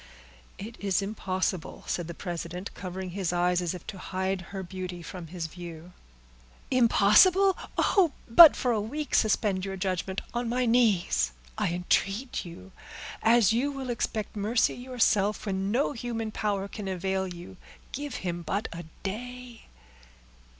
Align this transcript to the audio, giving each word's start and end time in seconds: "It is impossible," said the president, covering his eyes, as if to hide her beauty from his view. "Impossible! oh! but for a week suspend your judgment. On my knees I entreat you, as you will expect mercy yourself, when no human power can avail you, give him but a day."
"It 0.57 0.77
is 0.79 1.03
impossible," 1.03 1.83
said 1.85 2.07
the 2.07 2.15
president, 2.15 2.73
covering 2.73 3.11
his 3.11 3.31
eyes, 3.31 3.61
as 3.61 3.75
if 3.75 3.85
to 3.85 3.99
hide 3.99 4.41
her 4.49 4.63
beauty 4.63 5.03
from 5.03 5.27
his 5.27 5.45
view. 5.45 5.93
"Impossible! 6.71 7.55
oh! 7.77 8.11
but 8.27 8.55
for 8.55 8.71
a 8.71 8.81
week 8.81 9.13
suspend 9.13 9.63
your 9.63 9.77
judgment. 9.77 10.21
On 10.33 10.49
my 10.49 10.65
knees 10.65 11.33
I 11.55 11.67
entreat 11.69 12.43
you, 12.43 12.71
as 13.21 13.53
you 13.53 13.71
will 13.71 13.91
expect 13.91 14.35
mercy 14.35 14.73
yourself, 14.73 15.45
when 15.45 15.69
no 15.69 15.91
human 15.91 16.31
power 16.31 16.67
can 16.67 16.87
avail 16.87 17.27
you, 17.31 17.57
give 17.91 18.15
him 18.25 18.41
but 18.41 18.67
a 18.73 18.85
day." 19.03 19.65